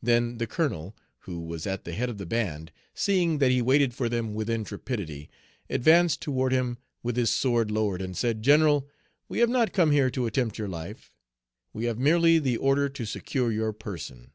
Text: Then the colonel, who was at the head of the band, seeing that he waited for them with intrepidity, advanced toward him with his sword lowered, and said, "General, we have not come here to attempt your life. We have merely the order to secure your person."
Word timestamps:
Then 0.00 0.38
the 0.38 0.46
colonel, 0.46 0.94
who 1.22 1.40
was 1.40 1.66
at 1.66 1.82
the 1.82 1.94
head 1.94 2.08
of 2.08 2.16
the 2.16 2.26
band, 2.26 2.70
seeing 2.94 3.38
that 3.38 3.50
he 3.50 3.60
waited 3.60 3.92
for 3.92 4.08
them 4.08 4.32
with 4.32 4.48
intrepidity, 4.48 5.30
advanced 5.68 6.22
toward 6.22 6.52
him 6.52 6.78
with 7.02 7.16
his 7.16 7.28
sword 7.30 7.72
lowered, 7.72 8.00
and 8.00 8.16
said, 8.16 8.40
"General, 8.44 8.88
we 9.28 9.40
have 9.40 9.50
not 9.50 9.72
come 9.72 9.90
here 9.90 10.10
to 10.10 10.26
attempt 10.26 10.58
your 10.58 10.68
life. 10.68 11.12
We 11.72 11.86
have 11.86 11.98
merely 11.98 12.38
the 12.38 12.56
order 12.56 12.88
to 12.90 13.04
secure 13.04 13.50
your 13.50 13.72
person." 13.72 14.30